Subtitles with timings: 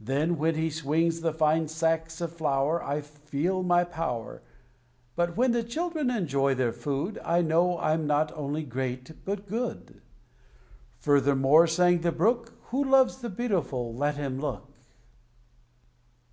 [0.00, 4.40] Then when he swings the fine sacks of flour, I feel my power;
[5.16, 10.00] But when the children enjoy their food, I know I'm not only great but good!"
[11.00, 14.70] Furthermore sang the brook "Who loves the beautiful, let him look!